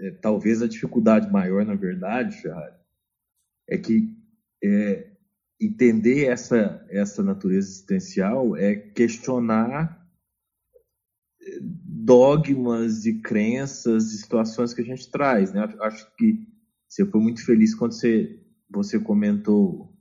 é, 0.00 0.10
talvez 0.12 0.62
a 0.62 0.68
dificuldade 0.68 1.30
maior, 1.30 1.64
na 1.64 1.74
verdade, 1.74 2.40
Ferrari, 2.40 2.74
é 3.68 3.76
que 3.76 4.16
é, 4.62 5.10
entender 5.60 6.26
essa, 6.26 6.84
essa 6.88 7.22
natureza 7.22 7.68
existencial 7.68 8.56
é 8.56 8.76
questionar 8.76 10.08
é, 11.40 11.58
dogmas 11.60 13.06
e 13.06 13.20
crenças 13.20 14.12
e 14.12 14.18
situações 14.18 14.72
que 14.72 14.82
a 14.82 14.84
gente 14.84 15.10
traz. 15.10 15.52
Né? 15.52 15.62
Acho 15.80 16.14
que 16.16 16.46
você 16.88 17.04
foi 17.04 17.20
muito 17.20 17.44
feliz 17.44 17.74
quando 17.74 17.92
você, 17.92 18.40
você 18.70 18.98
comentou. 18.98 19.94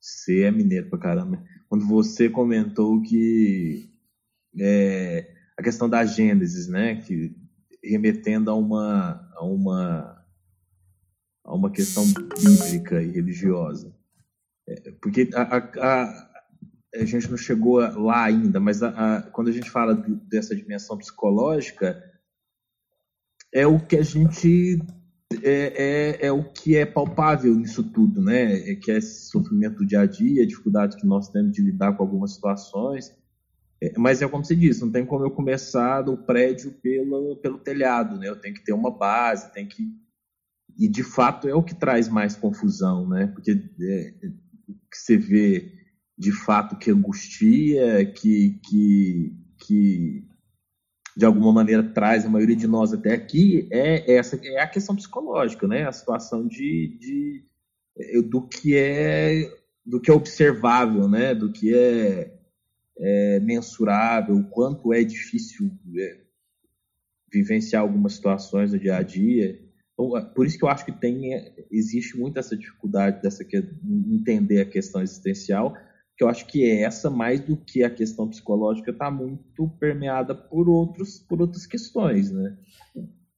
Você 0.00 0.42
é 0.42 0.50
mineiro 0.50 0.88
pra 0.88 0.98
caramba. 0.98 1.44
Quando 1.68 1.86
você 1.86 2.30
comentou 2.30 3.02
que 3.02 3.90
é, 4.58 5.34
a 5.58 5.62
questão 5.62 5.88
da 5.88 6.04
Gênesis, 6.04 6.68
né? 6.68 6.96
Que 7.02 7.34
remetendo 7.82 8.50
a 8.50 8.54
uma, 8.54 9.30
a 9.34 9.44
uma, 9.44 10.24
a 11.44 11.54
uma 11.54 11.70
questão 11.70 12.04
bíblica 12.38 13.02
e 13.02 13.10
religiosa. 13.10 13.94
É, 14.68 14.92
porque 15.00 15.28
a, 15.34 15.56
a, 15.56 16.30
a, 16.94 17.04
gente 17.04 17.30
não 17.30 17.36
chegou 17.36 17.78
lá 17.78 18.24
ainda, 18.24 18.60
mas 18.60 18.82
a, 18.82 19.22
quando 19.32 19.48
a 19.48 19.52
gente 19.52 19.70
fala 19.70 19.94
dessa 19.94 20.54
dimensão 20.54 20.96
psicológica, 20.98 22.02
é 23.52 23.66
o 23.66 23.80
que 23.84 23.96
a 23.96 24.02
gente 24.02 24.80
é, 25.42 26.22
é, 26.22 26.26
é, 26.26 26.32
o 26.32 26.44
que 26.44 26.76
é 26.76 26.84
palpável 26.84 27.54
nisso 27.54 27.84
tudo, 27.84 28.20
né? 28.20 28.70
É 28.70 28.74
que 28.74 28.90
é 28.90 28.98
esse 28.98 29.30
sofrimento 29.30 29.76
do 29.78 29.86
dia 29.86 30.00
a 30.00 30.06
dia, 30.06 30.42
a 30.42 30.46
dificuldade 30.46 30.96
que 30.96 31.06
nós 31.06 31.28
temos 31.28 31.52
de 31.52 31.62
lidar 31.62 31.96
com 31.96 32.02
algumas 32.02 32.34
situações. 32.34 33.16
É, 33.82 33.98
mas 33.98 34.20
é 34.20 34.28
como 34.28 34.44
você 34.44 34.54
disse, 34.54 34.82
não 34.82 34.92
tem 34.92 35.06
como 35.06 35.24
eu 35.24 35.30
começar 35.30 36.02
do 36.02 36.16
prédio 36.16 36.72
pelo, 36.82 37.36
pelo 37.36 37.58
telhado, 37.58 38.18
né? 38.18 38.28
Eu 38.28 38.36
tenho 38.36 38.54
que 38.54 38.64
ter 38.64 38.72
uma 38.72 38.90
base, 38.90 39.52
tem 39.52 39.66
que 39.66 39.88
e 40.78 40.88
de 40.88 41.02
fato 41.02 41.48
é 41.48 41.54
o 41.54 41.62
que 41.62 41.74
traz 41.74 42.08
mais 42.08 42.36
confusão, 42.36 43.08
né? 43.08 43.26
Porque 43.26 43.50
é, 43.52 44.10
que 44.90 44.96
você 44.96 45.16
vê 45.16 45.72
de 46.16 46.32
fato 46.32 46.76
que 46.76 46.90
angustia, 46.90 48.04
que, 48.04 48.60
que, 48.64 49.32
que 49.58 50.24
de 51.16 51.24
alguma 51.24 51.52
maneira 51.52 51.82
traz 51.82 52.24
a 52.24 52.28
maioria 52.28 52.56
de 52.56 52.66
nós 52.66 52.92
até 52.92 53.14
aqui 53.14 53.68
é 53.70 54.14
essa 54.14 54.38
é 54.42 54.60
a 54.60 54.68
questão 54.68 54.96
psicológica, 54.96 55.66
né? 55.66 55.86
A 55.86 55.92
situação 55.92 56.46
de, 56.46 56.98
de 56.98 57.44
é, 57.98 58.22
do 58.22 58.46
que 58.46 58.76
é 58.76 59.50
do 59.84 60.00
que 60.00 60.10
é 60.10 60.14
observável, 60.14 61.08
né? 61.08 61.34
Do 61.34 61.52
que 61.52 61.74
é, 61.74 62.39
é 63.00 63.40
mensurável, 63.40 64.36
o 64.36 64.48
quanto 64.48 64.92
é 64.92 65.02
difícil 65.02 65.70
é, 65.96 66.20
vivenciar 67.32 67.82
algumas 67.82 68.14
situações 68.14 68.72
no 68.72 68.78
dia 68.78 68.96
a 68.96 69.02
dia. 69.02 69.58
Então, 69.94 70.16
é, 70.16 70.20
por 70.22 70.46
isso 70.46 70.58
que 70.58 70.64
eu 70.64 70.68
acho 70.68 70.84
que 70.84 70.92
tem 70.92 71.32
existe 71.70 72.18
muito 72.18 72.38
essa 72.38 72.56
dificuldade 72.56 73.22
dessa 73.22 73.44
que 73.44 73.56
entender 74.08 74.60
a 74.60 74.70
questão 74.70 75.02
existencial 75.02 75.74
que 76.20 76.24
eu 76.24 76.28
acho 76.28 76.44
que 76.44 76.70
é 76.70 76.82
essa, 76.82 77.08
mais 77.08 77.40
do 77.40 77.56
que 77.56 77.82
a 77.82 77.88
questão 77.88 78.28
psicológica, 78.28 78.90
está 78.90 79.10
muito 79.10 79.66
permeada 79.80 80.34
por, 80.34 80.68
outros, 80.68 81.18
por 81.18 81.40
outras 81.40 81.64
questões, 81.64 82.30
né? 82.30 82.58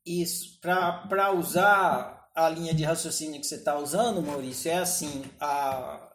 Isso. 0.05 0.59
Para 0.61 1.33
usar 1.33 2.29
a 2.35 2.49
linha 2.49 2.75
de 2.75 2.83
raciocínio 2.83 3.41
que 3.41 3.47
você 3.47 3.55
está 3.55 3.79
usando, 3.79 4.21
Maurício, 4.21 4.69
é 4.69 4.79
assim, 4.79 5.23
a, 5.39 6.12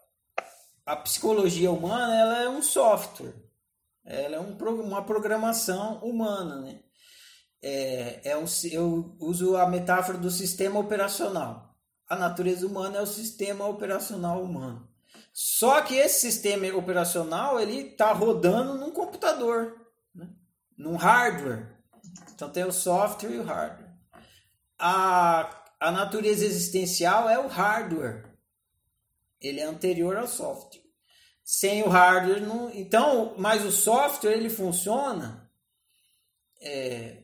a 0.87 0.95
psicologia 0.95 1.69
humana 1.69 2.15
ela 2.15 2.43
é 2.43 2.49
um 2.49 2.63
software, 2.63 3.35
ela 4.05 4.37
é 4.37 4.39
um, 4.39 4.55
uma 4.81 5.03
programação 5.03 5.97
humana, 5.97 6.61
né? 6.61 6.79
É, 7.61 8.31
é 8.31 8.37
um, 8.37 8.45
eu 8.71 9.17
uso 9.19 9.57
a 9.57 9.67
metáfora 9.67 10.17
do 10.17 10.31
sistema 10.31 10.79
operacional. 10.79 11.75
A 12.07 12.15
natureza 12.15 12.65
humana 12.65 12.99
é 12.99 13.01
o 13.01 13.07
sistema 13.07 13.65
operacional 13.65 14.41
humano. 14.41 14.87
Só 15.33 15.81
que 15.81 15.95
esse 15.95 16.21
sistema 16.21 16.67
operacional 16.73 17.59
ele 17.59 17.89
está 17.89 18.13
rodando 18.13 18.75
num 18.75 18.91
computador, 18.91 19.75
né? 20.15 20.29
num 20.77 20.95
hardware. 20.95 21.75
Então 22.33 22.49
tem 22.49 22.63
o 22.63 22.71
software 22.71 23.33
e 23.33 23.39
o 23.39 23.43
hardware. 23.43 23.91
A, 24.79 25.49
a 25.81 25.91
natureza 25.91 26.45
existencial 26.45 27.27
é 27.27 27.37
o 27.37 27.47
hardware. 27.47 28.36
Ele 29.41 29.59
é 29.59 29.65
anterior 29.65 30.17
ao 30.17 30.27
software. 30.27 30.81
Sem 31.43 31.83
o 31.83 31.89
hardware, 31.89 32.45
não, 32.45 32.69
então, 32.71 33.33
mas 33.37 33.63
o 33.63 33.71
software 33.71 34.33
ele 34.33 34.49
funciona 34.49 35.49
é, 36.61 37.23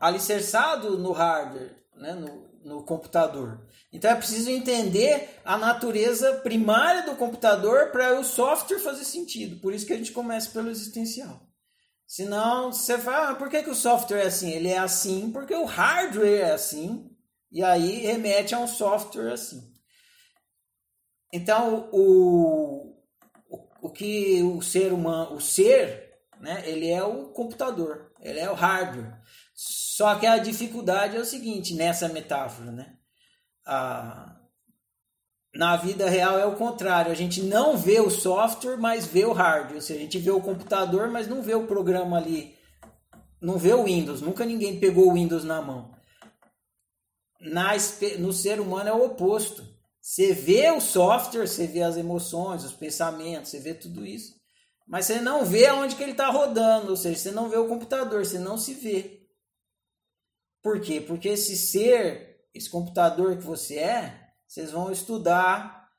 alicerçado 0.00 0.98
no 0.98 1.12
hardware, 1.12 1.76
né? 1.94 2.14
no, 2.14 2.48
no 2.64 2.82
computador. 2.82 3.60
Então 3.92 4.10
é 4.10 4.14
preciso 4.14 4.50
entender 4.50 5.40
a 5.44 5.56
natureza 5.56 6.34
primária 6.34 7.02
do 7.04 7.16
computador 7.16 7.90
para 7.90 8.18
o 8.18 8.24
software 8.24 8.78
fazer 8.78 9.04
sentido. 9.04 9.60
Por 9.60 9.72
isso 9.72 9.86
que 9.86 9.92
a 9.92 9.96
gente 9.96 10.12
começa 10.12 10.50
pelo 10.50 10.70
existencial. 10.70 11.40
Senão 12.06 12.72
você 12.72 12.98
fala, 12.98 13.30
ah, 13.30 13.34
por 13.34 13.48
que, 13.48 13.62
que 13.62 13.70
o 13.70 13.74
software 13.74 14.22
é 14.22 14.26
assim? 14.26 14.50
Ele 14.50 14.68
é 14.68 14.78
assim 14.78 15.30
porque 15.30 15.54
o 15.54 15.64
hardware 15.64 16.40
é 16.40 16.52
assim, 16.52 17.10
e 17.52 17.62
aí 17.62 17.98
remete 17.98 18.54
a 18.54 18.58
um 18.58 18.66
software 18.66 19.32
assim. 19.32 19.74
Então 21.32 21.88
o, 21.92 22.94
o, 23.48 23.68
o 23.82 23.90
que 23.90 24.42
o 24.42 24.62
ser 24.62 24.92
humano, 24.92 25.34
o 25.34 25.40
ser, 25.40 26.20
né, 26.40 26.62
ele 26.66 26.88
é 26.88 27.02
o 27.02 27.28
computador, 27.28 28.12
ele 28.20 28.38
é 28.38 28.50
o 28.50 28.54
hardware. 28.54 29.18
Só 29.54 30.14
que 30.14 30.26
a 30.26 30.38
dificuldade 30.38 31.16
é 31.16 31.20
o 31.20 31.24
seguinte, 31.24 31.74
nessa 31.74 32.08
metáfora, 32.08 32.70
né? 32.70 32.96
A, 33.66 34.36
na 35.54 35.76
vida 35.76 36.08
real 36.08 36.38
é 36.38 36.46
o 36.46 36.54
contrário. 36.54 37.10
A 37.10 37.16
gente 37.16 37.42
não 37.42 37.76
vê 37.76 37.98
o 38.00 38.10
software, 38.10 38.76
mas 38.76 39.06
vê 39.06 39.24
o 39.24 39.32
hardware. 39.32 39.74
Ou 39.74 39.80
seja, 39.80 39.98
a 39.98 40.02
gente 40.02 40.18
vê 40.18 40.30
o 40.30 40.40
computador, 40.40 41.08
mas 41.08 41.26
não 41.26 41.42
vê 41.42 41.54
o 41.54 41.66
programa 41.66 42.16
ali. 42.16 42.56
Não 43.40 43.58
vê 43.58 43.72
o 43.72 43.84
Windows. 43.84 44.20
Nunca 44.20 44.44
ninguém 44.44 44.78
pegou 44.78 45.08
o 45.08 45.14
Windows 45.14 45.42
na 45.42 45.60
mão. 45.60 45.92
Na, 47.40 47.72
no 48.18 48.32
ser 48.32 48.60
humano 48.60 48.88
é 48.88 48.92
o 48.92 49.04
oposto. 49.04 49.64
Você 50.08 50.32
vê 50.32 50.70
o 50.70 50.80
software, 50.80 51.46
você 51.46 51.66
vê 51.66 51.82
as 51.82 51.98
emoções, 51.98 52.64
os 52.64 52.72
pensamentos, 52.72 53.50
você 53.50 53.60
vê 53.60 53.74
tudo 53.74 54.06
isso. 54.06 54.40
Mas 54.86 55.04
você 55.04 55.20
não 55.20 55.44
vê 55.44 55.66
aonde 55.66 55.96
que 55.96 56.02
ele 56.02 56.12
está 56.12 56.30
rodando. 56.30 56.88
Ou 56.88 56.96
seja, 56.96 57.18
você 57.18 57.30
não 57.30 57.50
vê 57.50 57.58
o 57.58 57.68
computador, 57.68 58.24
você 58.24 58.38
não 58.38 58.56
se 58.56 58.72
vê. 58.72 59.28
Por 60.62 60.80
quê? 60.80 60.98
Porque 60.98 61.28
esse 61.28 61.58
ser, 61.58 62.48
esse 62.54 62.70
computador 62.70 63.36
que 63.36 63.44
você 63.44 63.80
é, 63.80 64.32
vocês 64.46 64.70
vão 64.70 64.90
estudar 64.90 65.92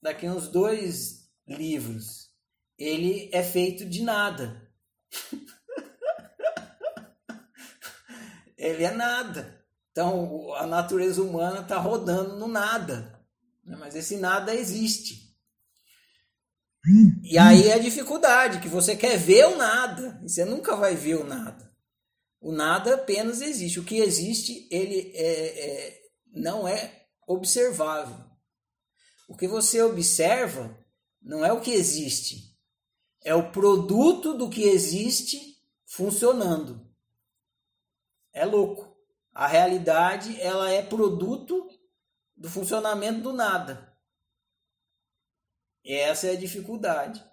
daqui 0.00 0.28
uns 0.28 0.46
dois 0.46 1.28
livros. 1.48 2.30
Ele 2.78 3.28
é 3.32 3.42
feito 3.42 3.84
de 3.84 4.04
nada. 4.04 4.72
Ele 8.56 8.84
é 8.84 8.92
nada. 8.92 9.59
Então 9.90 10.54
a 10.54 10.66
natureza 10.66 11.22
humana 11.22 11.60
está 11.60 11.78
rodando 11.78 12.36
no 12.36 12.48
nada. 12.48 13.20
Né? 13.64 13.76
Mas 13.76 13.94
esse 13.94 14.16
nada 14.16 14.54
existe. 14.54 15.30
E 17.22 17.36
aí 17.36 17.68
é 17.68 17.74
a 17.74 17.78
dificuldade, 17.78 18.60
que 18.60 18.68
você 18.68 18.96
quer 18.96 19.18
ver 19.18 19.46
o 19.46 19.56
nada, 19.56 20.18
e 20.24 20.28
você 20.28 20.44
nunca 20.44 20.74
vai 20.74 20.94
ver 20.96 21.16
o 21.16 21.24
nada. 21.24 21.70
O 22.40 22.52
nada 22.52 22.94
apenas 22.94 23.42
existe. 23.42 23.78
O 23.78 23.84
que 23.84 23.98
existe, 23.98 24.66
ele 24.70 25.12
é, 25.14 25.26
é, 25.26 26.02
não 26.32 26.66
é 26.66 27.06
observável. 27.26 28.16
O 29.28 29.36
que 29.36 29.46
você 29.46 29.82
observa 29.82 30.76
não 31.20 31.44
é 31.44 31.52
o 31.52 31.60
que 31.60 31.70
existe, 31.70 32.56
é 33.22 33.34
o 33.34 33.52
produto 33.52 34.32
do 34.36 34.48
que 34.48 34.62
existe 34.62 35.38
funcionando. 35.86 36.88
É 38.32 38.44
louco. 38.44 38.96
A 39.32 39.46
realidade 39.46 40.40
ela 40.40 40.70
é 40.70 40.82
produto 40.82 41.68
do 42.36 42.48
funcionamento 42.48 43.20
do 43.20 43.32
nada. 43.32 43.90
E 45.84 45.94
essa 45.94 46.26
é 46.26 46.32
a 46.32 46.38
dificuldade. 46.38 47.24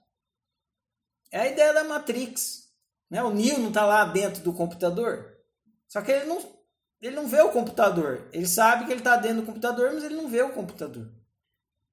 É 1.31 1.39
a 1.39 1.47
ideia 1.47 1.73
da 1.73 1.83
Matrix. 1.83 2.71
Né? 3.09 3.21
O 3.23 3.33
Neo 3.33 3.59
não 3.59 3.69
está 3.69 3.85
lá 3.85 4.05
dentro 4.05 4.41
do 4.43 4.53
computador. 4.53 5.37
Só 5.87 6.01
que 6.01 6.11
ele 6.11 6.25
não, 6.25 6.41
ele 7.01 7.15
não 7.15 7.27
vê 7.27 7.41
o 7.41 7.51
computador. 7.51 8.29
Ele 8.31 8.47
sabe 8.47 8.85
que 8.85 8.91
ele 8.91 8.99
está 8.99 9.15
dentro 9.15 9.41
do 9.41 9.45
computador, 9.45 9.91
mas 9.93 10.03
ele 10.03 10.15
não 10.15 10.27
vê 10.27 10.41
o 10.41 10.53
computador. 10.53 11.11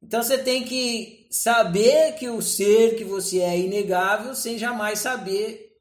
Então 0.03 0.23
você 0.23 0.37
tem 0.37 0.65
que 0.65 1.27
saber 1.31 2.15
que 2.17 2.29
o 2.29 2.43
ser 2.43 2.97
que 2.97 3.05
você 3.05 3.41
é, 3.41 3.55
é 3.55 3.59
inegável 3.59 4.35
sem 4.35 4.59
jamais 4.59 4.99
saber, 4.99 5.81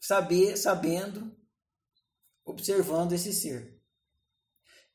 saber, 0.00 0.56
sabendo, 0.56 1.33
observando 2.44 3.12
esse 3.12 3.32
ser. 3.32 3.74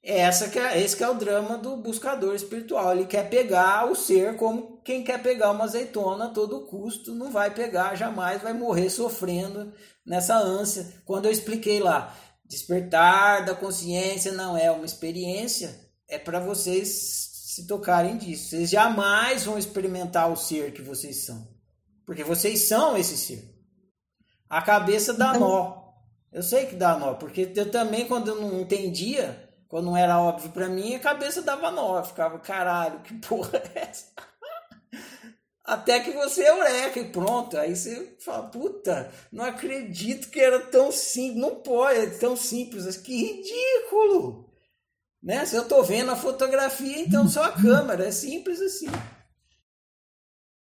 Essa 0.01 0.47
que 0.47 0.57
é, 0.57 0.81
esse 0.81 0.95
que 0.95 1.03
é 1.03 1.09
o 1.09 1.15
drama 1.15 1.57
do 1.57 1.75
buscador 1.75 2.33
espiritual. 2.33 2.93
Ele 2.93 3.05
quer 3.05 3.29
pegar 3.29 3.91
o 3.91 3.95
ser 3.95 4.37
como 4.37 4.81
quem 4.81 5.03
quer 5.03 5.21
pegar 5.21 5.51
uma 5.51 5.65
azeitona 5.65 6.25
a 6.25 6.29
todo 6.29 6.65
custo, 6.65 7.13
não 7.13 7.31
vai 7.31 7.53
pegar 7.53 7.95
jamais, 7.95 8.41
vai 8.41 8.53
morrer 8.53 8.89
sofrendo 8.89 9.73
nessa 10.05 10.37
ânsia. 10.37 10.87
Quando 11.05 11.25
eu 11.25 11.31
expliquei 11.31 11.79
lá 11.79 12.15
Despertar 12.49 13.45
da 13.45 13.53
consciência 13.53 14.31
não 14.31 14.57
é 14.57 14.71
uma 14.71 14.83
experiência, 14.83 15.87
é 16.07 16.17
para 16.17 16.39
vocês 16.39 17.29
se 17.45 17.67
tocarem 17.67 18.17
disso. 18.17 18.49
Vocês 18.49 18.71
jamais 18.71 19.45
vão 19.45 19.55
experimentar 19.55 20.31
o 20.31 20.35
ser 20.35 20.73
que 20.73 20.81
vocês 20.81 21.25
são, 21.25 21.47
porque 22.07 22.23
vocês 22.23 22.67
são 22.67 22.97
esse 22.97 23.15
ser. 23.15 23.55
A 24.49 24.63
cabeça 24.63 25.13
dá 25.13 25.35
então... 25.35 25.41
nó. 25.41 25.78
Eu 26.31 26.43
sei 26.43 26.67
que 26.67 26.75
dá 26.75 26.97
nó, 26.97 27.15
porque 27.15 27.51
eu 27.55 27.71
também, 27.71 28.07
quando 28.07 28.27
eu 28.27 28.35
não 28.35 28.61
entendia, 28.61 29.49
quando 29.67 29.85
não 29.85 29.97
era 29.97 30.19
óbvio 30.19 30.51
para 30.51 30.67
mim, 30.67 30.95
a 30.95 30.99
cabeça 30.99 31.41
dava 31.41 31.71
nó. 31.71 31.99
Eu 31.99 32.03
ficava, 32.03 32.39
caralho, 32.39 32.99
que 33.01 33.13
porra 33.25 33.61
é 33.75 33.79
essa? 33.79 34.05
Até 35.63 35.99
que 35.99 36.11
você 36.11 36.43
é 36.43 36.49
eureka 36.49 36.99
e 36.99 37.11
pronto. 37.11 37.55
Aí 37.55 37.75
você 37.75 38.15
fala, 38.19 38.47
puta, 38.47 39.11
não 39.31 39.45
acredito 39.45 40.29
que 40.29 40.39
era 40.39 40.59
tão 40.59 40.91
simples. 40.91 41.39
Não 41.39 41.55
pode, 41.55 41.99
é 41.99 42.07
tão 42.07 42.35
simples. 42.35 42.97
Que 42.97 43.15
ridículo! 43.15 44.49
Né? 45.21 45.45
Se 45.45 45.55
eu 45.55 45.67
tô 45.67 45.83
vendo 45.83 46.09
a 46.11 46.15
fotografia, 46.15 46.99
então 46.99 47.27
só 47.27 47.43
a 47.43 47.51
câmera. 47.51 48.07
É 48.07 48.11
simples 48.11 48.59
assim. 48.59 48.87